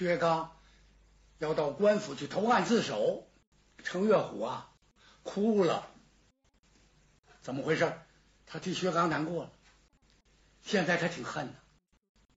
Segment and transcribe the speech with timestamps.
[0.00, 0.56] 薛刚
[1.36, 3.28] 要到官府去投案自首，
[3.84, 4.72] 程月虎啊
[5.22, 5.90] 哭了。
[7.42, 7.92] 怎么回事？
[8.46, 9.52] 他替薛刚难过了。
[10.62, 11.52] 现在他挺恨的，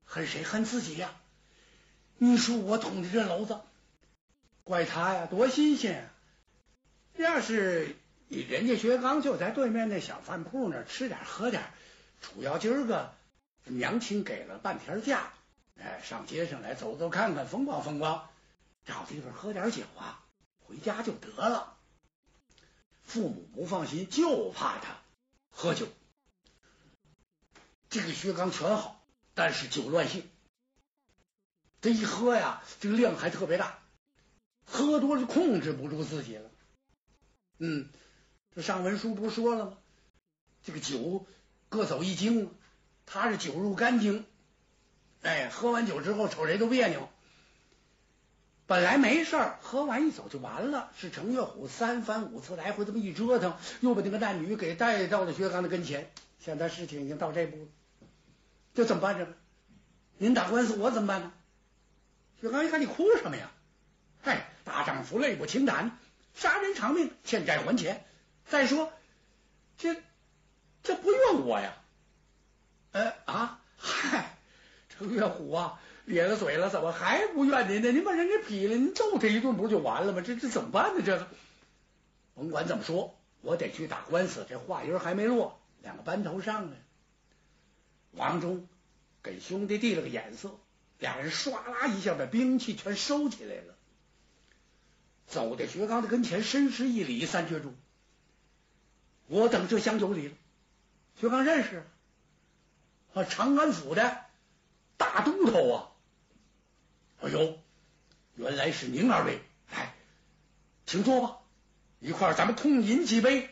[0.03, 0.43] 恨谁？
[0.43, 1.15] 恨自己呀！
[2.17, 3.61] 你说我捅的这篓子，
[4.65, 6.09] 怪他呀，多新鲜！
[7.15, 7.95] 要是
[8.27, 11.63] 人家薛刚就在对面那小饭铺那吃点喝点，
[12.19, 13.13] 主要今儿个
[13.63, 15.31] 娘亲给了半天假，
[15.83, 18.29] 哎，上街上来走走看看，风光风光，
[18.85, 20.23] 找地方喝点酒啊，
[20.59, 21.77] 回家就得了。
[23.03, 25.01] 父母不放心，就怕他
[25.49, 25.89] 喝酒。
[27.89, 30.29] 这个薛刚全好，但是酒乱性。
[31.81, 33.79] 这一喝呀，这个量还特别大，
[34.63, 36.49] 喝多了控制不住自己了。
[37.57, 37.89] 嗯，
[38.55, 39.77] 这上文书不是说了吗？
[40.63, 41.27] 这个酒
[41.67, 42.57] 各走一经，
[43.05, 44.25] 他是酒入肝经。
[45.23, 47.09] 哎，喝完酒之后瞅谁都别扭。
[48.65, 50.91] 本来没事儿，喝完一走就完了。
[50.97, 56.11] 是程月虎三番五次来回这么一折腾，又把那个男女给带到了薛刚的跟前。
[56.39, 57.67] 现在事情已经到这步了。
[58.73, 59.17] 这怎么办？
[59.17, 59.33] 这个，
[60.17, 61.31] 您打官司，我怎么办呢？
[62.41, 63.51] 薛刚一看，你哭什么呀？
[64.21, 65.97] 嗨，大丈夫泪不轻弹，
[66.33, 68.05] 杀人偿命，欠债还钱。
[68.47, 68.91] 再说，
[69.77, 69.95] 这
[70.83, 71.73] 这不怨我呀？
[72.91, 74.32] 呃啊，嗨，
[75.11, 77.91] 岳虎啊，咧了嘴了，怎么还不怨您呢？
[77.91, 80.21] 您把人给劈了，您揍他一顿不就完了吗？
[80.21, 81.03] 这这怎么办呢？
[81.05, 81.27] 这个，
[82.35, 84.45] 甭管怎么说，我得去打官司。
[84.49, 86.77] 这话音还没落，两个班头上来。
[88.11, 88.67] 王忠
[89.23, 90.59] 给兄弟递了个眼色，
[90.99, 93.75] 俩人唰啦一下把兵器全收起来了，
[95.27, 97.73] 走在薛刚的跟前，深施一礼：“三绝主，
[99.27, 100.35] 我等这厢有礼了。”
[101.19, 101.83] 薛刚认识
[103.13, 104.17] 啊，长安府的
[104.97, 105.89] 大都头啊！
[107.21, 107.59] 哎呦，
[108.35, 109.39] 原来是您二位，
[109.71, 109.93] 来，
[110.85, 111.37] 请坐吧，
[111.99, 113.49] 一块儿咱们痛饮几杯。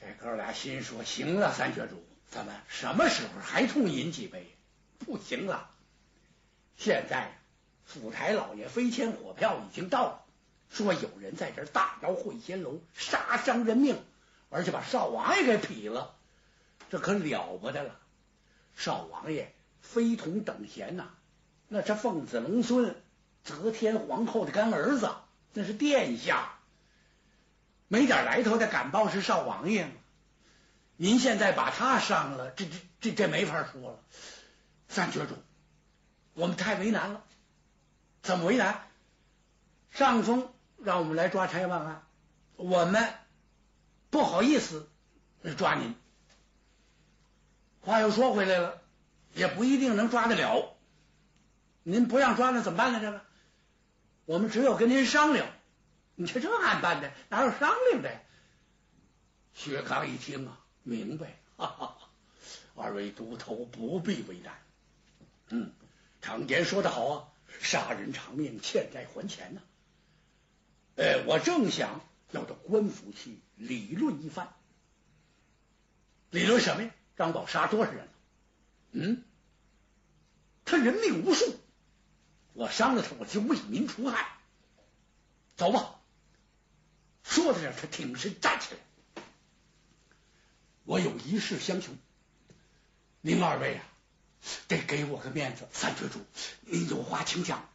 [0.00, 4.56] 这哥俩心说：“行了，三绝主。”咱们什么时候还痛饮几杯？
[4.98, 5.70] 不行了！
[6.76, 7.38] 现在
[7.84, 10.24] 府台老爷飞迁火票已经到了，
[10.68, 14.02] 说有人在这大闹会仙楼，杀伤人命，
[14.50, 16.16] 而且把少王爷给劈了，
[16.90, 18.00] 这可了不得了！
[18.74, 21.10] 少王爷非同等闲呐，
[21.68, 22.94] 那是凤子龙孙
[23.42, 25.10] 则天皇后的干儿子，
[25.52, 26.58] 那是殿下，
[27.88, 29.92] 没点来头的敢报是少王爷吗？
[30.96, 33.98] 您现在把他伤了，这这这这没法说了。
[34.88, 35.34] 三绝主，
[36.34, 37.24] 我们太为难了。
[38.22, 38.86] 怎么为难？
[39.90, 40.48] 上峰
[40.78, 42.02] 让我们来抓柴万案，
[42.56, 43.12] 我们
[44.10, 44.88] 不好意思
[45.56, 45.94] 抓您。
[47.84, 48.80] 话又说回来了，
[49.34, 50.74] 也不一定能抓得了。
[51.82, 53.00] 您不让抓，那怎么办呢？
[53.00, 53.20] 这个，
[54.24, 55.46] 我们只有跟您商量。
[56.14, 58.20] 你瞧这案办的，哪有商量的？
[59.52, 60.60] 薛刚一听啊。
[60.82, 61.96] 明白，哈哈，
[62.74, 64.54] 二位都头不必为难。
[65.48, 65.72] 嗯，
[66.22, 67.28] 常言说得好啊，
[67.60, 69.60] 杀人偿命，欠债还钱呢。
[70.96, 72.00] 呃，我正想
[72.32, 74.54] 要到官府去理论一番。
[76.30, 76.90] 理论什么呀？
[77.16, 78.12] 张宝杀多少人了？
[78.92, 79.24] 嗯，
[80.64, 81.56] 他人命无数，
[82.52, 84.38] 我伤了他，我就为民除害。
[85.56, 86.00] 走吧。
[87.22, 89.24] 说到这，他挺身站起来。
[90.84, 91.92] 我有一事相求，
[93.20, 93.84] 您二位啊，
[94.68, 95.66] 得给我个面子。
[95.72, 96.20] 三绝主，
[96.60, 97.68] 您有话请讲。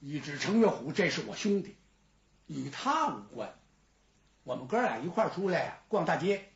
[0.00, 1.76] 一指程月虎，这是我兄弟，
[2.46, 3.58] 与他无关。
[4.42, 6.52] 我们哥俩一块出来逛大街，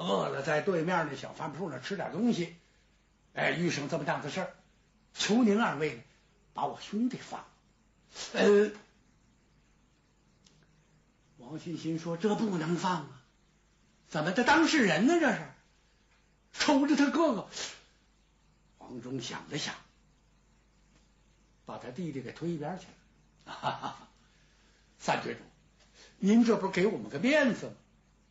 [0.00, 2.56] 饿了在对面那小饭铺那吃点东西，
[3.34, 4.54] 哎，遇上这么大的事儿，
[5.12, 6.02] 求您二位
[6.54, 7.44] 把我兄弟放。
[8.32, 8.70] 呃，
[11.36, 13.22] 王欣欣说：“这不能放啊。”
[14.08, 14.32] 怎么？
[14.32, 15.20] 他当事人呢？
[15.20, 15.46] 这是
[16.54, 17.48] 瞅着他哥哥。
[18.78, 19.74] 王忠想了想，
[21.66, 23.52] 把他弟弟给推一边去了。
[23.52, 24.08] 哈哈，
[24.98, 25.40] 三绝主，
[26.18, 27.72] 您这不是给我们个面子吗？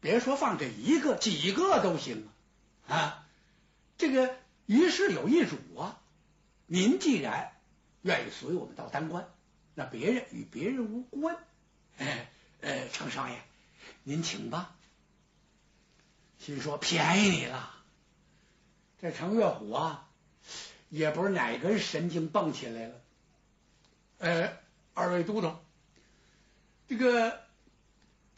[0.01, 2.27] 别说放这一个，几个都行
[2.87, 2.95] 啊！
[2.95, 3.27] 啊，
[3.97, 4.35] 这个
[4.65, 5.99] 于是有一主啊。
[6.65, 7.51] 您既然
[8.01, 9.27] 愿意随我们到丹关，
[9.73, 11.37] 那别人与别人无关。
[11.97, 12.29] 哎，
[12.61, 13.41] 呃，程少爷，
[14.03, 14.75] 您请吧。
[16.37, 17.73] 心说便宜你了，
[19.01, 20.07] 这程月虎啊，
[20.87, 23.01] 也不是哪根神经蹦起来了。
[24.19, 24.57] 呃，
[24.93, 25.53] 二位都督，
[26.87, 27.41] 这个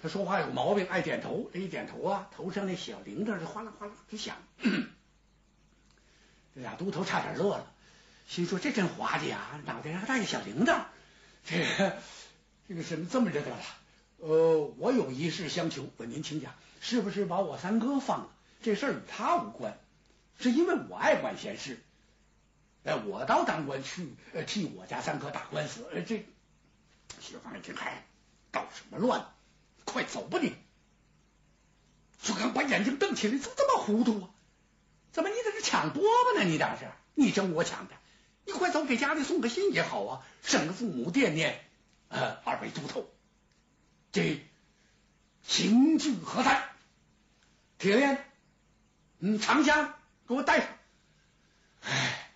[0.02, 1.50] 他说话有毛病，爱点头。
[1.54, 4.36] 这一点头啊，头上那小铃铛就哗啦哗啦直响。
[6.56, 7.72] 这俩都头差点乐了。
[8.28, 10.86] 心说这真滑稽啊，脑袋上带个小铃铛，
[11.46, 11.98] 这个
[12.68, 13.58] 这个什么这么着得了？
[14.18, 18.30] 呃，我有一事相求，问您请讲，是不是把我三哥放了？
[18.64, 19.78] 这事儿与他无关，
[20.40, 21.80] 是因为我爱管闲事。
[22.84, 24.14] 哎，我倒当官去
[24.48, 25.86] 替我家三哥打官司。
[25.92, 26.26] 呃，这
[27.20, 28.06] 薛刚一听，嗨，
[28.52, 29.26] 捣什么乱？
[29.92, 30.56] 快走吧你！
[32.22, 34.30] 薛刚把眼睛瞪起来，怎么这么糊涂啊？
[35.12, 36.46] 怎么你在这抢饽饽呢？
[36.46, 37.96] 你当是你争我抢的？
[38.46, 41.62] 你快走，给家里送个信也好啊，省得父母惦念。
[42.08, 43.06] 呃，二位都头，
[44.12, 44.42] 这
[45.44, 46.70] 刑具何在？
[47.78, 48.26] 铁链，
[49.20, 49.94] 嗯，长枪
[50.28, 50.68] 给我带上。
[51.82, 52.32] 哎，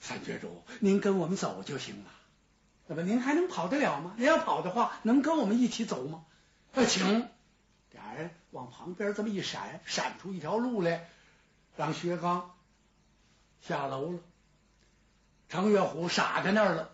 [0.00, 2.10] 三绝主，您跟我们走就行了。
[2.86, 4.14] 怎么，您还能跑得了吗？
[4.16, 6.24] 您要跑的话，能跟我们一起走吗？
[6.72, 7.28] 呃，请。
[7.92, 11.08] 俩人往旁边这么一闪，闪出一条路来，
[11.76, 12.54] 让薛刚
[13.60, 14.18] 下楼了。
[15.48, 16.90] 程月虎傻在那儿了，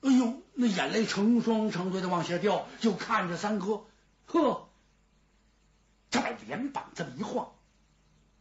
[0.00, 3.84] 哎呦，那眼泪成双成对的往下掉，就看着三哥，
[4.26, 4.68] 呵，
[6.10, 7.52] 他把脸膀这么一晃，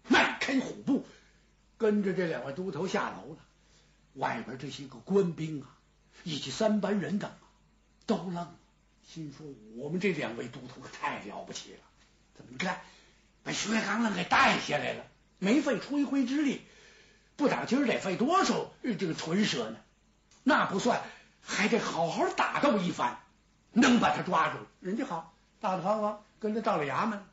[0.08, 1.06] 迈开虎步，
[1.78, 3.38] 跟着这两位都头下楼了。
[4.14, 5.68] 外边这些个官兵啊，
[6.24, 7.44] 以及三班人等啊，
[8.06, 8.56] 都愣了，
[9.06, 11.80] 心说我们这两位都头可太了不起了，
[12.36, 12.82] 怎么你看
[13.44, 15.06] 把薛刚愣给带下来了，
[15.40, 16.62] 没费吹灰之力。
[17.38, 19.78] 不打今儿得费多少这个唇舌呢？
[20.44, 21.02] 那不算，
[21.42, 23.20] 还得好好打斗一番，
[23.72, 24.60] 能把他抓住。
[24.80, 27.26] 人家好，大大方方跟着到了衙门，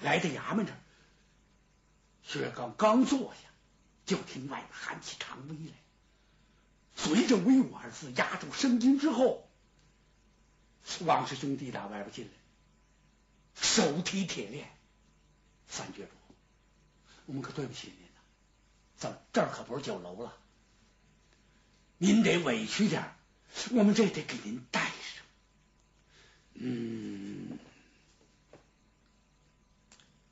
[0.00, 0.78] 来到衙门这儿，
[2.22, 3.48] 薛刚刚坐下，
[4.06, 5.74] 就听外边喊起长威来。
[6.94, 9.48] 随着“威武”二字压住声音之后，
[11.04, 12.32] 王氏兄弟打外边进来，
[13.54, 14.68] 手提铁链。
[15.68, 16.10] 三绝主，
[17.26, 17.96] 我们可对不起您。
[18.98, 20.36] 怎这儿可不是酒楼了，
[21.98, 23.14] 您得委屈点
[23.72, 25.24] 我们这得给您带上。
[26.54, 27.58] 嗯，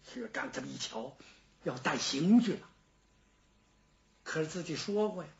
[0.04, 1.16] 薛刚这么一瞧，
[1.64, 2.68] 要带刑具了，
[4.22, 5.30] 可是自己说过呀，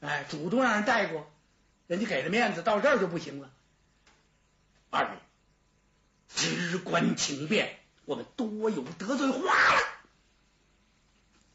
[0.00, 1.32] 哎，主动让人带过，
[1.86, 3.53] 人家给了面子，到这儿就不行了。
[4.94, 5.18] 二位，
[6.28, 9.80] 只管请便，我们多有得罪，哗啦，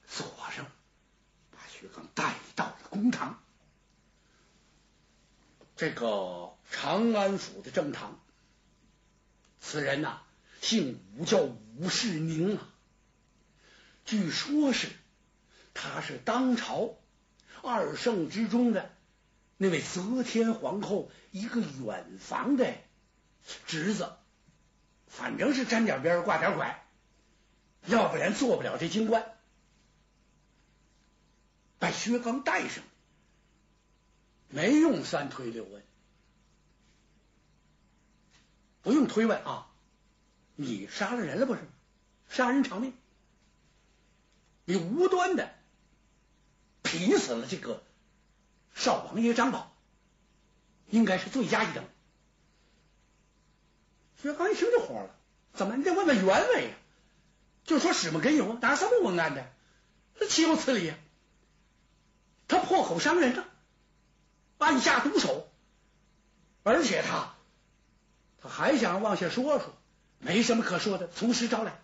[0.06, 0.66] 锁上。
[1.50, 3.42] 把薛刚带到了公堂，
[5.78, 8.20] 这个长安府的正堂。
[9.62, 10.22] 此人呐，
[10.60, 12.68] 姓武，叫武世宁啊。
[14.04, 14.90] 据说是
[15.74, 16.98] 他是当朝
[17.62, 18.94] 二圣之中的
[19.56, 22.76] 那位则天皇后一个远房的
[23.66, 24.12] 侄子，
[25.08, 26.86] 反正是沾点边挂点拐，
[27.86, 29.26] 要不然做不了这京官。
[31.80, 32.84] 把薛刚带上，
[34.50, 35.84] 没用三推六问，
[38.82, 39.68] 不用推问啊！
[40.56, 41.62] 你杀了人了不是？
[42.28, 42.94] 杀人偿命，
[44.66, 45.56] 你无端的
[46.84, 47.82] 劈死了这个
[48.76, 49.74] 少王爷张宝，
[50.90, 51.86] 应该是罪加一等。
[54.22, 55.10] 薛刚一听就火了，
[55.54, 56.76] 怎么你得问问原委呀？
[57.64, 59.48] 就说史木根有哪什么文案的？
[60.20, 60.96] 这岂有此理呀！
[62.48, 63.46] 他破口伤人了，
[64.58, 65.48] 按下毒手，
[66.64, 67.36] 而且他
[68.42, 69.74] 他还想往下说说，
[70.18, 71.80] 没什么可说的，从实招来。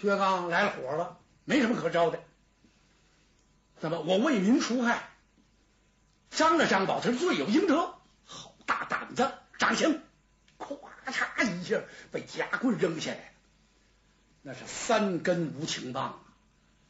[0.00, 2.18] 薛刚来了火了，没什么可招的。
[3.78, 5.10] 怎么我为民除害，
[6.30, 7.94] 伤了张宝，他是罪有应得。
[8.24, 10.02] 好大胆子，掌刑！
[10.60, 11.80] 咵嚓一下，
[12.12, 13.32] 被夹棍扔下来
[14.42, 16.22] 那是三根无情棒，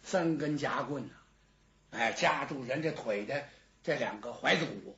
[0.02, 1.14] 三根夹棍呐。
[1.90, 3.44] 哎，夹住人家腿的
[3.82, 4.96] 这两个踝子骨，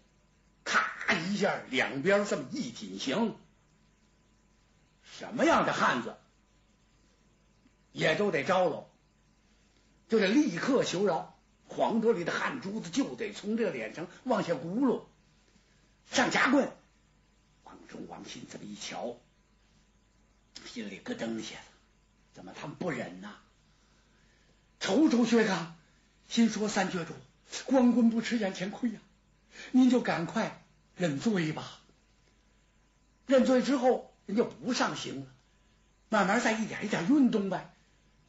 [0.64, 3.36] 咔一下，两边这么一紧行，
[5.02, 6.16] 什么样的汉子
[7.92, 8.90] 也都得招喽，
[10.08, 15.04] 就得立刻求饶，黄德里的汗珠子就得从这脸上往下轱辘，
[16.10, 16.70] 上夹棍。
[17.92, 19.16] 众、王信这么一瞧，
[20.66, 21.64] 心里咯噔一下了，
[22.32, 23.36] 怎么他们不忍呐？
[24.80, 25.76] 瞅瞅薛刚。
[26.28, 27.12] 心说：“三绝主，
[27.66, 29.00] 光棍不吃眼前亏呀，
[29.70, 30.64] 您就赶快
[30.96, 31.82] 认罪吧。
[33.26, 35.26] 认罪之后，人就不上刑了，
[36.08, 37.74] 慢慢再一点一点运动呗。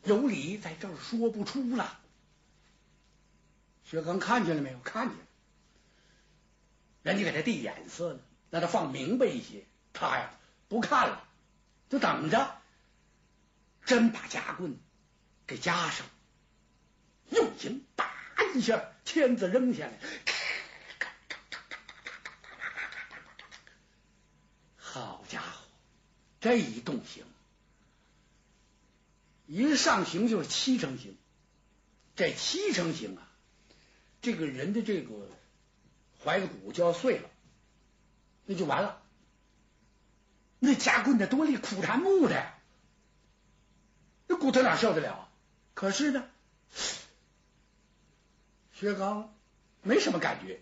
[0.04, 1.98] 有理在这儿说不出了。”
[3.90, 4.80] 薛刚看见了没有？
[4.80, 5.26] 看见了，
[7.04, 8.20] 人家给他递眼色呢，
[8.54, 9.66] 让他放明白一些。
[9.94, 10.30] 他呀，
[10.70, 11.28] 不看了，
[11.90, 12.56] 就等着，
[13.84, 14.78] 真把夹棍
[15.48, 16.06] 给夹上。
[17.32, 18.14] 用刑，叭
[18.54, 20.36] 一下，签子扔下来，咔
[21.00, 21.82] 咔咔咔咔
[22.20, 22.32] 咔
[24.78, 25.66] 好家伙，
[26.40, 27.26] 这一动刑，
[29.48, 31.18] 一上刑就是七成刑。
[32.16, 33.28] 这七成刑啊，
[34.22, 35.28] 这个人的这个
[36.24, 37.28] 怀骨就要碎了，
[38.46, 39.02] 那就完了。
[40.60, 42.54] 那夹棍的多利苦檀木的，
[44.28, 45.30] 那骨头哪受得了？
[45.74, 46.30] 可是呢，
[48.72, 49.34] 薛刚
[49.82, 50.62] 没什么感觉，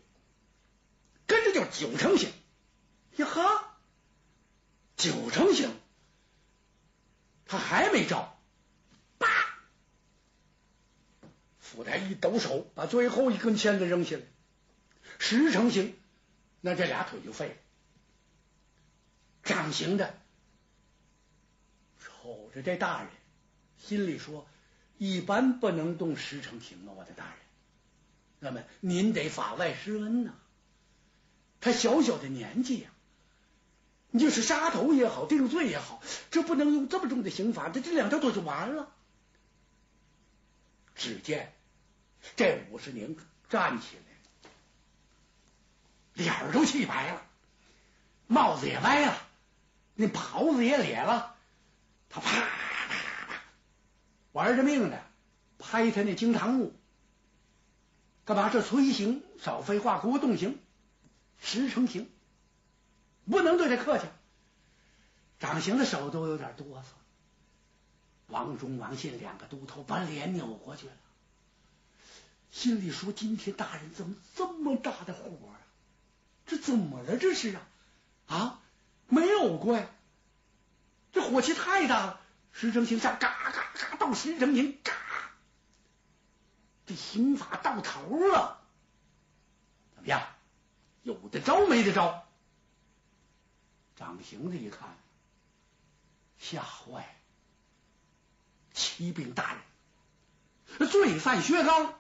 [1.28, 2.32] 跟着就九成刑。
[3.18, 3.78] 呀哈，
[4.96, 5.76] 九成刑，
[7.46, 8.38] 他还没招。
[11.60, 14.24] 府台一抖手，把最后一根签子扔下来，
[15.20, 15.98] 十成刑，
[16.60, 17.56] 那这俩腿就废了。
[19.52, 20.18] 掌刑的
[22.00, 23.10] 瞅着这大人，
[23.78, 24.48] 心里说：
[24.98, 27.34] 一般不能动十成刑啊，我的大人。
[28.40, 30.34] 那么您得法外施恩呐。
[31.60, 32.90] 他小小的年纪呀，
[34.10, 38.90] 你就是杀头也好，定罪也好，这不能用这么重的刑罚，这这两条腿就完了。
[40.96, 41.54] 只见。
[42.36, 43.18] 这武士宁
[43.50, 44.50] 站起来，
[46.14, 47.26] 脸儿都气白了，
[48.28, 49.28] 帽子也歪了，
[50.02, 51.36] 那袍子也裂了，
[52.10, 53.42] 他啪啪啪
[54.32, 55.04] 玩着命的
[55.60, 56.74] 拍他那惊堂木，
[58.26, 58.50] 干嘛？
[58.50, 60.58] 这催刑少废话，给我动刑，
[61.40, 62.10] 十成刑，
[63.30, 64.06] 不能对他客气。
[65.40, 66.86] 掌刑的手都有点哆嗦，
[68.28, 70.94] 王忠、王信两个都头把脸扭过去了。
[72.52, 75.62] 心里说：“今天大人怎么这么大的火啊？
[76.46, 77.18] 这怎么了？
[77.18, 77.62] 这是啊
[78.28, 78.61] 啊！
[79.12, 79.86] 没有过呀，
[81.12, 82.22] 这火气太大了。
[82.54, 84.94] 十成刑下，嘎嘎嘎到十成刑，嘎，
[86.86, 88.62] 这刑法到头了。
[89.94, 90.22] 怎么样？
[91.04, 92.26] 有的招没得招？
[93.98, 94.98] 掌刑的一看，
[96.40, 97.16] 吓坏，
[98.74, 99.54] 启禀大
[100.78, 101.94] 人，罪犯薛刚。”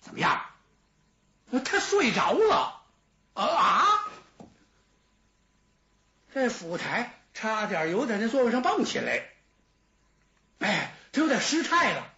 [0.00, 0.46] 怎么样？
[1.64, 2.82] 他睡着了
[3.34, 4.08] 啊啊！
[6.32, 9.28] 这府台差点有点那座位上蹦起来，
[10.60, 12.12] 哎，他有点失态了。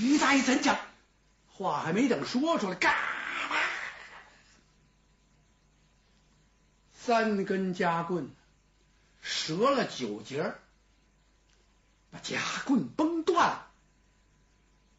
[0.00, 0.78] 于大爷怎讲，
[1.48, 3.60] 话还没等说出来，嘎啦，
[6.94, 8.30] 三根夹棍
[9.22, 10.54] 折了九节，
[12.10, 13.70] 把夹棍崩断了。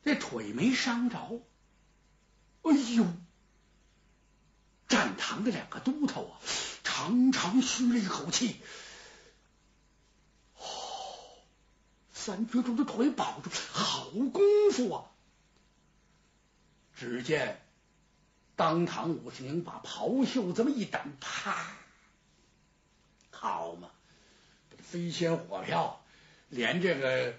[0.04, 1.42] 这腿没伤着，
[2.64, 3.06] 哎呦！
[4.88, 6.34] 站堂的两个都头啊，
[7.00, 8.60] 长长吁了一口气。
[10.58, 10.64] 哦，
[12.14, 14.42] 三绝主的腿保住，好功
[14.74, 15.06] 夫啊！
[16.96, 17.62] 只见
[18.56, 21.78] 当堂武士宁把袍袖这么一掸，啪！
[23.32, 23.90] 好嘛，
[24.84, 26.04] 飞仙火票，
[26.50, 27.34] 连这个。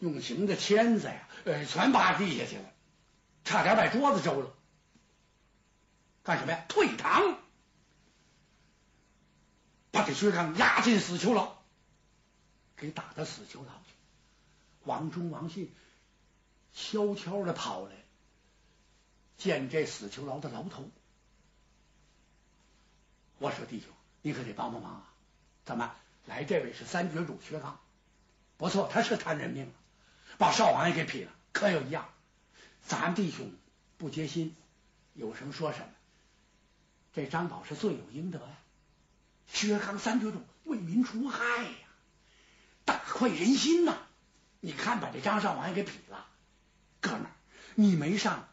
[0.00, 2.64] 用刑的签子呀，呃，全扒地下去了，
[3.44, 4.52] 差点把桌子周了。
[6.24, 6.64] 干什么呀？
[6.68, 7.38] 退堂，
[9.94, 11.56] 把这薛刚押进死囚牢，
[12.76, 13.94] 给打到死囚牢去。
[14.82, 15.72] 王忠、王信
[16.74, 17.92] 悄悄的跑来，
[19.38, 20.90] 见这死囚牢的牢头。
[23.38, 23.88] 我说弟兄，
[24.20, 25.12] 你可得帮帮忙啊！
[25.64, 25.94] 怎么
[26.26, 26.42] 来？
[26.42, 27.78] 这位是三绝主薛刚，
[28.56, 29.72] 不错，他是贪人命了。
[30.38, 32.08] 把少王爷给劈了，可有一样，
[32.84, 33.48] 咱弟兄
[33.96, 34.56] 不结心，
[35.12, 35.86] 有什么说什么。
[37.12, 38.58] 这张宝是罪有应得呀，
[39.46, 41.70] 薛刚三绝主为民除害呀，
[42.84, 43.98] 大快人心呐！
[44.60, 46.26] 你看把这张少王爷给劈了，
[47.00, 47.30] 哥们儿，
[47.74, 48.48] 你没上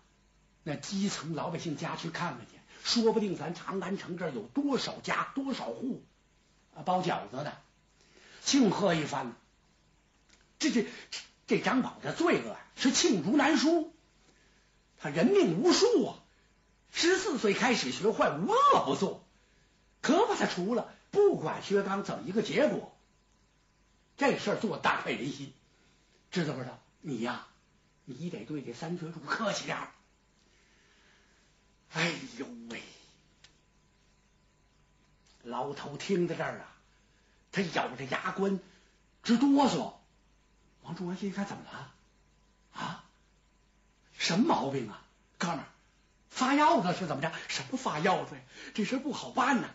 [0.63, 6.03] 那基层老百姓家去看看去，说不定咱长安城这儿有多少家多少户
[6.75, 7.57] 啊包饺子的，
[8.43, 9.33] 庆贺一番。
[10.59, 10.87] 这这。
[11.47, 13.93] 这张宝的罪恶是罄竹难书，
[15.01, 16.15] 他人命无数啊！
[16.93, 19.27] 十四岁开始学坏，无恶不作，
[20.01, 22.95] 可把他除了，不管薛刚怎么一个结果，
[24.17, 25.53] 这事儿做大快人心，
[26.31, 26.79] 知道不知道？
[27.01, 27.47] 你呀，
[28.05, 29.91] 你得对这三绝主客气点儿。
[31.93, 32.81] 哎呦喂！
[35.43, 36.71] 老头听到这儿啊，
[37.51, 38.59] 他咬着牙关
[39.23, 39.93] 直哆嗦。
[40.83, 41.93] 王忠、王信一看，怎么了？
[42.73, 43.03] 啊，
[44.17, 45.03] 什么毛病啊，
[45.37, 45.65] 哥们儿？
[46.29, 47.31] 发药子是怎么着？
[47.47, 48.41] 什么发药子呀？
[48.73, 49.69] 这事不好办呐！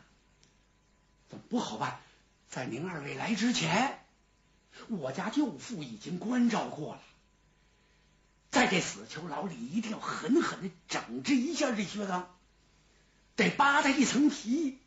[1.29, 2.01] 怎么不好办？
[2.49, 3.99] 在您二位来之前，
[4.89, 7.03] 我家舅父已经关照过了，
[8.51, 12.35] 在这死囚牢里，一定要狠狠的整治一下这薛刚，
[13.35, 14.79] 得扒他一层皮，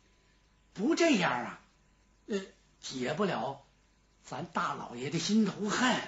[0.72, 1.60] 不这样啊，
[2.26, 2.40] 呃，
[2.80, 3.64] 解不了
[4.24, 6.00] 咱大老爷的心头恨，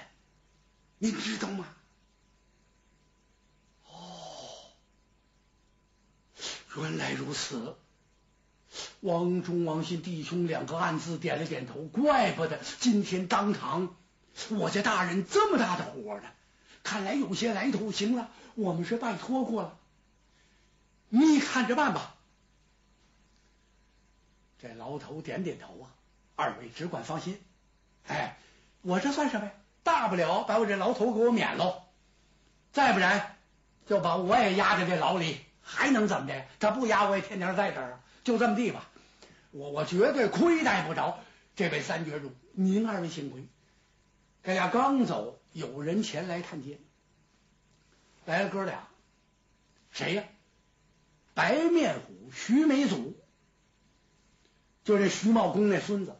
[0.97, 1.67] 您知道吗？
[3.85, 4.73] 哦，
[6.75, 7.77] 原来如此。
[9.01, 13.95] 王忠、王信弟兄两个暗自点了点头，怪不得今天当堂
[14.49, 16.23] 我家大人这么大的火呢。
[16.83, 17.91] 看来有些来头。
[17.91, 19.77] 行了，我们是拜托过了，
[21.09, 22.15] 你看着办吧。
[24.61, 25.91] 这牢头点点头啊，
[26.35, 27.39] 二位只管放心。
[28.07, 28.37] 哎，
[28.81, 29.51] 我这算什么呀？
[29.83, 31.83] 大不了把我这牢头给我免喽，
[32.71, 33.35] 再不然
[33.85, 36.45] 就把我也压在这牢里，还能怎么的？
[36.59, 38.89] 他不压我也天天在这儿，就这么地吧。
[39.51, 41.23] 我我绝对亏待不着
[41.55, 43.47] 这位三绝主，您二位幸亏。
[44.43, 46.79] 这俩刚走，有人前来探监，
[48.25, 48.87] 来了哥俩，
[49.91, 50.23] 谁呀？
[51.35, 53.17] 白面虎徐眉祖，
[54.83, 56.15] 就这徐茂公那孙子，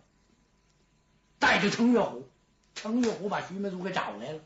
[1.37, 2.27] 带着程月虎，
[2.73, 4.41] 程月虎把徐眉祖给找来了，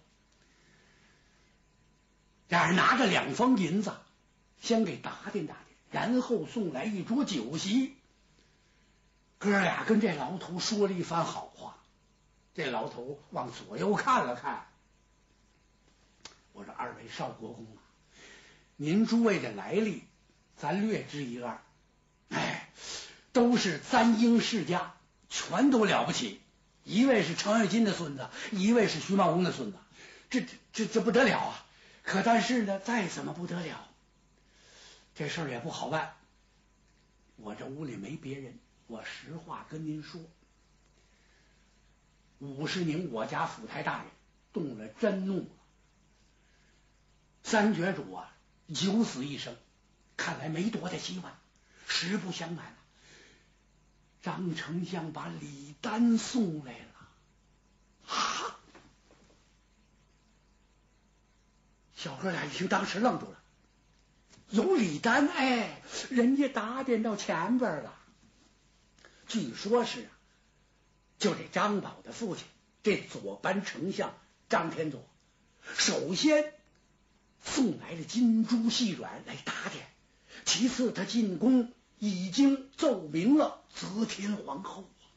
[2.49, 3.93] 俩人拿着两方银子，
[4.59, 7.95] 先给打点打点，然后送来一桌酒席，
[9.37, 11.77] 哥俩跟这牢头说了一番好话。
[12.53, 14.67] 这老头往左右看了看，
[16.53, 17.79] 我说：“二位少国公啊，
[18.75, 20.03] 您诸位的来历，
[20.57, 21.61] 咱略知一二。
[22.29, 22.69] 哎，
[23.31, 24.95] 都是簪缨世家，
[25.29, 26.41] 全都了不起。
[26.83, 29.77] 一位是程咬金的孙子，一位是徐茂公的孙子，
[30.29, 31.65] 这这这不得了啊！
[32.03, 33.86] 可但是呢，再怎么不得了，
[35.17, 36.15] 这事儿也不好办。
[37.37, 40.21] 我这屋里没别人，我实话跟您说。”
[42.37, 44.11] 五十名我家府台大人
[44.53, 45.49] 动了真怒了，
[47.43, 48.31] 三绝主啊，
[48.71, 49.55] 九死一生，
[50.17, 51.35] 看来没多大希望。
[51.87, 52.75] 实不相瞒，
[54.21, 58.13] 张丞相把李丹送来了。
[58.13, 58.59] 啊！
[61.95, 63.41] 小哥俩一听，当时愣住了。
[64.49, 67.93] 有李丹，哎，人家打点到前边了。
[69.27, 70.07] 据说是。
[71.19, 72.45] 就这张宝的父亲，
[72.83, 74.15] 这左班丞相
[74.49, 75.03] 张天佐，
[75.75, 76.53] 首先
[77.41, 79.87] 送来了金珠细软来打点，
[80.45, 85.09] 其次他进宫已经奏明了则天皇后啊。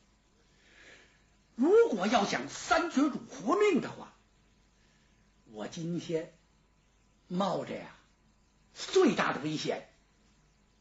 [1.55, 4.15] 如果要想三绝主活命的话，
[5.53, 6.33] 我今天
[7.29, 7.95] 冒着呀
[8.75, 9.89] 最大的危险，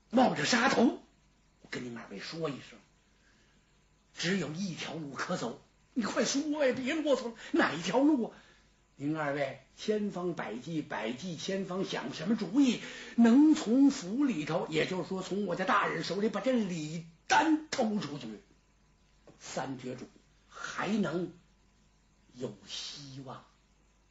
[0.09, 0.99] 冒着杀头，
[1.69, 2.79] 跟您二位说一声。
[4.15, 5.61] 只有一条路可走，
[5.93, 6.75] 你快说呀！
[6.75, 8.31] 别啰嗦了，哪一条路啊？
[8.97, 12.81] 您二位千方百计，百计千方想什么主意，
[13.15, 18.27] 能从府里头，也就是说从我家大人手里把这礼单偷出去，
[19.39, 20.05] 三绝主
[20.49, 21.31] 还能
[22.33, 23.45] 有希望。